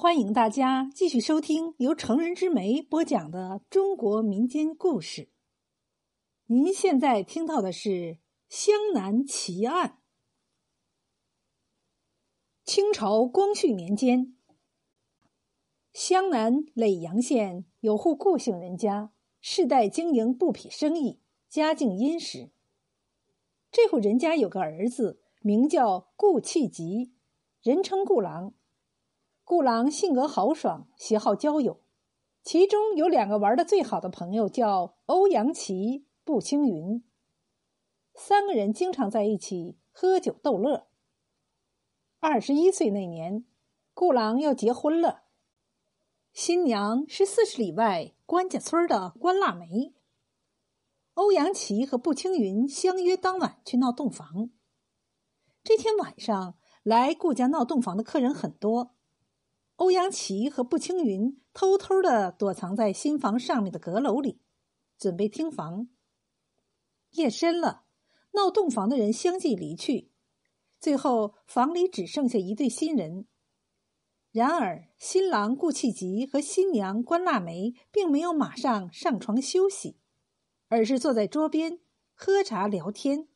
[0.00, 5.28] 欢迎大家继续收听由成人之美播讲的中国民间故事。
[6.46, 9.98] 您现在听到的是湘南奇案。
[12.64, 14.36] 清朝光绪年间，
[15.92, 19.10] 湘南耒阳县有户顾姓人家，
[19.40, 21.18] 世代经营布匹生意，
[21.48, 22.52] 家境殷实。
[23.72, 27.16] 这户人家有个儿子，名叫顾气吉，
[27.60, 28.54] 人称顾郎。
[29.48, 31.80] 顾郎性格豪爽，喜好交友，
[32.42, 37.02] 其中有两个玩的最好的朋友，叫欧阳琪、步青云。
[38.14, 40.88] 三个人经常在一起喝酒逗乐。
[42.20, 43.46] 二十一岁那年，
[43.94, 45.22] 顾郎要结婚了，
[46.34, 49.94] 新娘是四十里外关家村的关腊梅。
[51.14, 54.50] 欧阳琪和步青云相约当晚去闹洞房。
[55.64, 58.94] 这天晚上来顾家闹洞房的客人很多。
[59.78, 64.40] 欧阳琪和步青云偷偷的躲藏在新房上面的阁楼里，
[64.98, 65.88] 准备听房。
[67.12, 67.84] 夜深了，
[68.32, 70.10] 闹洞房的人相继离去，
[70.80, 73.28] 最后房里只剩下一对新人。
[74.32, 80.00] 然而，新郎顾气吉和新娘关腊梅并没有马上上床休息，
[80.66, 81.78] 而是坐在桌边
[82.14, 83.28] 喝茶聊天，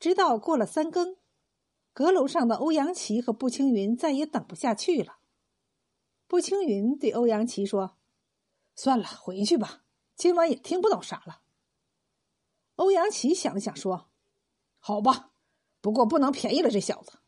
[0.00, 1.16] 直到过了三更，
[1.92, 5.18] 阁楼上的欧阳琪和步青云再也等不下去了。
[6.28, 7.96] 步青云对欧阳琪说
[8.76, 9.82] ：“算了，回去吧，
[10.14, 11.40] 今晚也听不到啥了。”
[12.76, 14.10] 欧阳琪想了想说
[14.78, 15.32] ：“好吧，
[15.80, 17.20] 不过不能便宜了这小子。”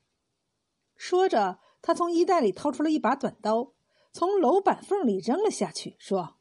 [0.97, 3.73] 说着，他从衣袋里掏出了一把短刀，
[4.13, 6.37] 从楼板缝里扔了下去，说：“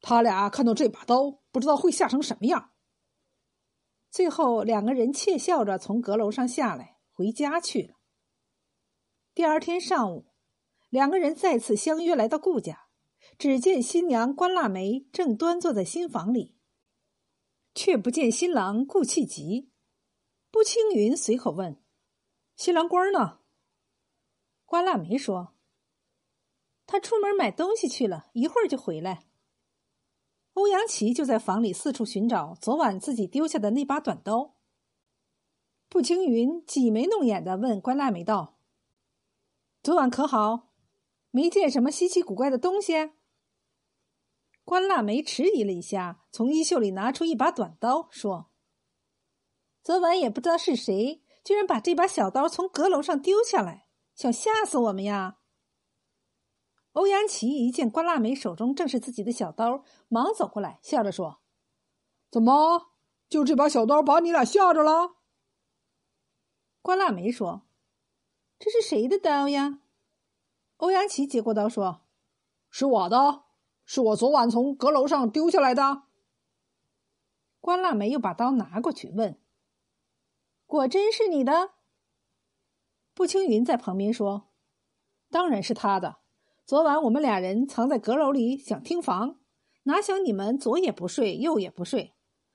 [0.00, 2.72] 他俩看到这把刀，不知道会吓成什么样。”
[4.10, 7.96] 最后，两个人窃笑着从阁楼上下来，回家去了。
[9.34, 10.27] 第二天上午。
[10.88, 12.88] 两个人再次相约来到顾家，
[13.38, 16.56] 只见新娘关腊梅正端坐在新房里，
[17.74, 19.70] 却不见新郎顾气急。
[20.50, 21.82] 步青云随口问
[22.56, 23.40] ：“新郎官呢？”
[24.64, 25.54] 关腊梅说
[26.86, 29.26] ：“他出门买东西去了，一会儿就回来。”
[30.54, 34.56] 欧阳琪就在房里四处寻找昨晚自己丢下的那把短刀。
[35.88, 38.58] 步青云挤眉弄眼的问关腊梅道
[39.82, 40.67] ：“昨晚可好？”
[41.38, 43.12] 没见什么稀奇古怪的东西。
[44.64, 48.50] 关腊梅迟疑了一下，从衣袖里拿出一把短刀，说
[49.84, 55.38] ：“昨晚也不知道是谁，居然把这把小刀从阁楼上丢下来，想吓死我们呀！”
[56.94, 61.40] 欧阳琪一见关腊梅手中正是自己的小刀，忙走过来，笑着说
[62.32, 62.94] ：“怎么，
[63.28, 65.18] 就这把小刀把你俩吓着了？”
[66.82, 67.68] 关腊梅说
[68.58, 69.82] ：“这是谁的刀呀？”
[70.78, 72.02] 欧阳琪接过刀说
[72.70, 73.42] ：“是我的，
[73.84, 76.04] 是我昨晚从阁楼上丢下来的。”
[77.60, 79.40] 关腊梅又把刀拿过去问
[80.66, 81.72] ：“果真是你的？”
[83.12, 84.50] 步青云在旁边说
[85.30, 86.18] ：“当然是他的。
[86.64, 89.40] 昨晚我们俩人藏在阁楼里想听房，
[89.82, 92.14] 哪想你们左也不睡，右也不睡，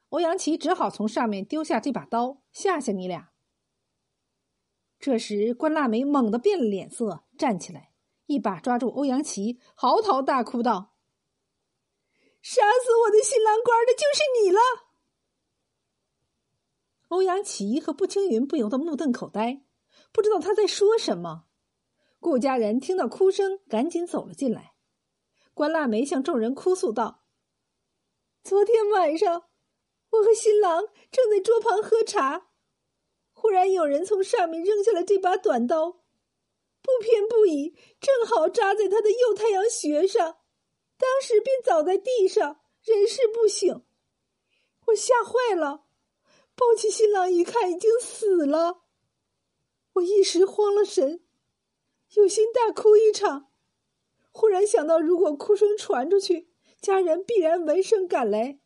[0.10, 3.32] 欧阳琪只好从上面丢下这把刀吓吓你俩。”
[4.98, 7.93] 这时，关腊梅猛地变了脸色，站起来。
[8.26, 10.96] 一把抓住欧阳琪，嚎啕大哭道
[12.42, 14.60] ：“杀死我的新郎官的就是你了！”
[17.10, 19.64] 欧阳琪和步青云不由得目瞪口呆，
[20.12, 21.46] 不知道他在说什么。
[22.20, 24.74] 顾家人听到哭声，赶紧走了进来。
[25.54, 27.26] 关腊梅向众人哭诉道
[28.44, 29.44] ：“昨天晚上，
[30.10, 32.48] 我和新郎正在桌旁喝茶，
[33.34, 36.00] 忽然有人从上面扔下了这把短刀。”
[36.84, 40.38] 不偏不倚，正好扎在他的右太阳穴上，
[40.98, 43.86] 当时便倒在地上，人事不省。
[44.88, 45.86] 我吓坏了，
[46.56, 48.84] 抱起新郎一看，已经死了。
[49.94, 51.24] 我一时慌了神，
[52.16, 53.50] 有心大哭一场。
[54.32, 56.50] 忽然想到，如果哭声传出去，
[56.82, 58.60] 家人必然闻声赶来，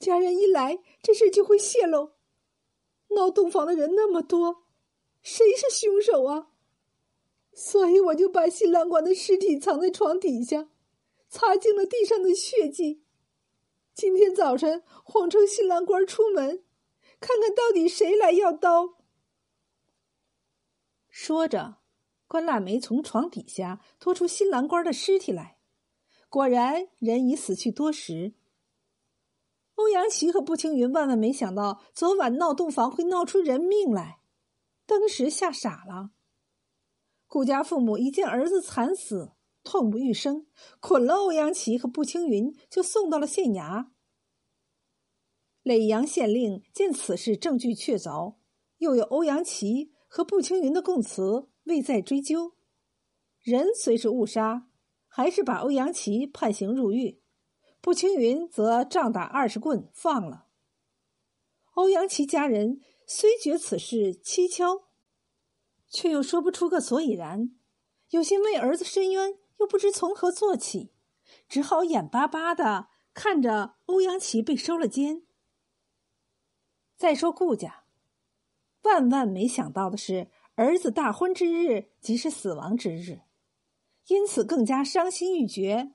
[0.00, 2.14] 家人一来，这事就会泄露。
[3.10, 4.64] 闹洞房的人那么多，
[5.22, 6.48] 谁是凶手啊？
[7.54, 10.68] 所以我就把新郎官的尸体藏在床底下，
[11.28, 13.04] 擦净了地上的血迹。
[13.94, 16.64] 今天早晨谎称新郎官出门，
[17.20, 18.96] 看看到底谁来要刀。
[21.08, 21.76] 说着，
[22.26, 25.58] 关腊梅从床底下拖出新郎官的尸体来，
[26.28, 28.34] 果然人已死去多时。
[29.76, 34.18] 欧阳琪和步青云万万没想到昨晚闹洞房会闹出人命来，
[34.86, 36.10] 当时吓傻了。
[37.34, 39.32] 顾家父母一见儿子惨死，
[39.64, 40.46] 痛不欲生，
[40.78, 43.88] 捆了欧阳琦和步青云，就送到了县衙。
[45.64, 48.36] 耒阳县令见此事证据确凿，
[48.76, 52.52] 又有欧阳琦和步青云的供词，未再追究。
[53.42, 54.68] 人虽是误杀，
[55.08, 57.20] 还是把欧阳琦判刑入狱，
[57.80, 60.46] 步青云则杖打二十棍放了。
[61.72, 64.84] 欧阳琦家人虽觉此事蹊跷。
[65.94, 67.54] 却又说不出个所以然，
[68.10, 70.90] 有心为儿子伸冤，又不知从何做起，
[71.48, 75.22] 只好眼巴巴的看着欧阳琦被收了监。
[76.96, 77.84] 再说顾家，
[78.82, 83.20] 万万没想到的是，儿子大婚之日即是死亡之日，
[84.08, 85.92] 因此更加伤心欲绝。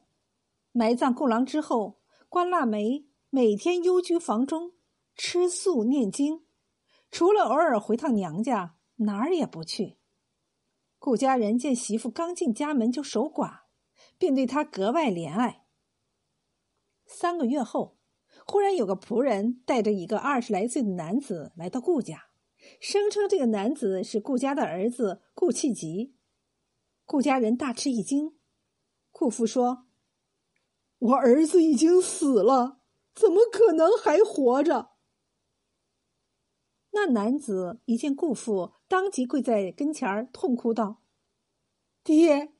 [0.71, 1.99] 埋葬顾郎之后，
[2.29, 4.71] 关腊梅每天幽居房中，
[5.13, 6.45] 吃素念经，
[7.11, 8.77] 除了偶尔回趟娘家。
[8.99, 9.97] 哪儿也不去。
[10.97, 13.61] 顾家人见媳妇刚进家门就守寡，
[14.17, 15.65] 便对她格外怜爱。
[17.05, 17.97] 三个月后，
[18.45, 22.29] 忽然有个仆人带着一个二十来岁的男子来到顾家，
[22.79, 26.15] 声称这个男子是顾家的儿子顾气吉。
[27.05, 28.37] 顾家人大吃一惊。
[29.11, 29.87] 顾父说
[30.99, 32.81] ：“我儿子已经死了，
[33.15, 34.88] 怎么可能还活着？”
[36.91, 41.01] 那男子一见顾父，当即跪在跟前儿，痛哭道
[42.03, 42.53] ：“爹，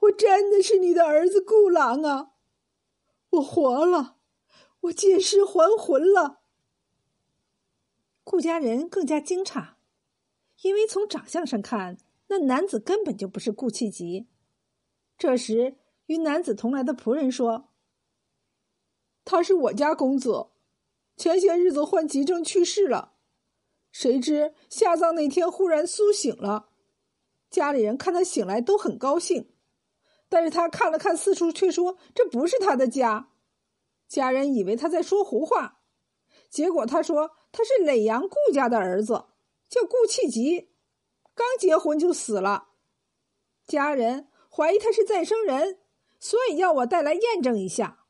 [0.00, 2.32] 我真的是你的儿子顾郎啊！
[3.30, 4.16] 我活了，
[4.80, 6.40] 我借尸还魂了。”
[8.24, 9.74] 顾家人更加惊诧，
[10.62, 11.96] 因为从长相上看，
[12.26, 14.26] 那男子根本就不是顾气吉。
[15.16, 15.76] 这时，
[16.06, 17.68] 与男子同来的仆人说
[19.24, 20.48] ：“他是我家公子，
[21.16, 23.14] 前些日子患急症去世了。”
[23.92, 26.68] 谁知下葬那天忽然苏醒了，
[27.50, 29.52] 家里人看他醒来都很高兴，
[30.28, 33.30] 但是他看了看四处，却说这不是他的家。
[34.06, 35.80] 家人以为他在说胡话，
[36.48, 39.26] 结果他说他是耒阳顾家的儿子，
[39.68, 40.70] 叫顾弃吉，
[41.34, 42.68] 刚结婚就死了。
[43.66, 45.78] 家人怀疑他是再生人，
[46.18, 48.04] 所以要我带来验证一下。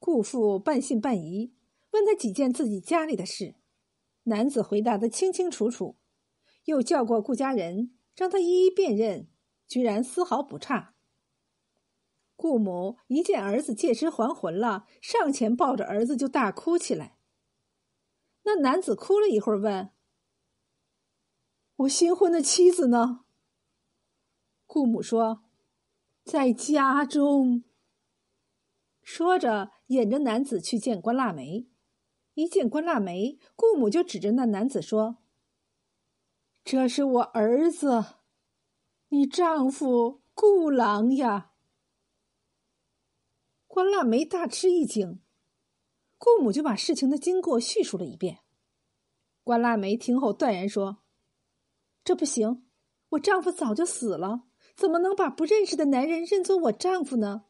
[0.00, 1.52] 顾父半信半疑，
[1.90, 3.54] 问他几件自己家里的事。
[4.28, 5.96] 男子回答的清清楚楚，
[6.64, 9.28] 又叫过顾家人，让他一一辨认，
[9.66, 10.94] 居然丝毫不差。
[12.36, 17.18] 顾母一见儿子借尸还魂了，上前抱着儿子就大哭起来。
[18.44, 19.90] 那男子哭了一会儿，问
[21.76, 23.24] ：“我新婚的妻子呢？”
[24.66, 25.42] 顾母说
[26.24, 27.64] ：“在家中。”
[29.02, 31.66] 说着，引着男子去见关腊梅。
[32.38, 35.16] 一见关腊梅，顾母就指着那男子说
[36.62, 38.04] ：“这是我儿子，
[39.08, 41.50] 你丈夫顾郎呀。”
[43.66, 45.20] 关腊梅大吃一惊，
[46.16, 48.38] 顾母就把事情的经过叙述了一遍。
[49.42, 50.98] 关腊梅听后断然说
[52.04, 52.68] ：“这不行，
[53.08, 54.44] 我丈夫早就死了，
[54.76, 57.46] 怎么能把不认识的男人认作我丈夫呢？”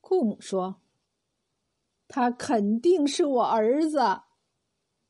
[0.00, 0.83] 顾母说。
[2.14, 3.98] 他肯定是我儿子。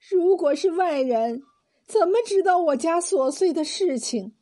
[0.09, 1.43] 如果是外人，
[1.87, 4.35] 怎么知道我家琐碎的事情？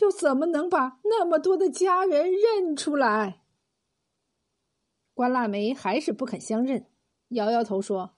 [0.00, 3.44] 又怎么能把那么多的家人认出来？
[5.14, 6.90] 关腊梅还是不肯相认，
[7.28, 8.16] 摇摇头说：“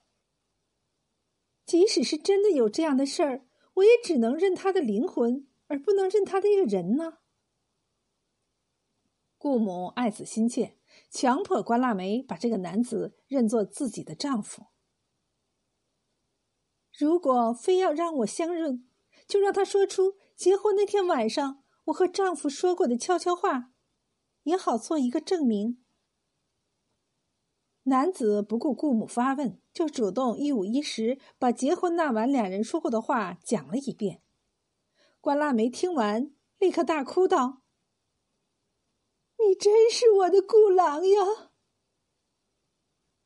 [1.63, 7.19] 即使是真的有这样的事儿，我也只能认他的灵魂，而不能认他的一个人呢。”
[9.37, 10.75] 顾母爱子心切。
[11.09, 14.67] 强迫关腊梅把这个男子认作自己的丈夫。
[16.97, 18.89] 如果非要让我相认，
[19.27, 23.71] 就让他说出结婚那天晚上我和丈夫说过的悄悄话，
[24.43, 25.83] 也好做一个证明。
[27.83, 34.21] 男子不顾顾母发问，就主动一五一十把结婚那晚两人说过的话讲了一遍。
[35.21, 37.64] 关腊梅听完，立刻大哭道。
[39.59, 41.51] 真是我的顾郎呀！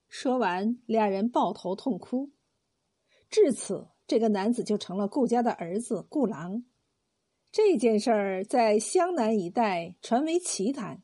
[0.08, 2.32] 说完，俩人抱头痛哭。
[3.30, 6.64] 至此，这个男子就成了顾家的儿子顾郎。
[7.52, 11.04] 这件事儿在湘南一带传为奇谈。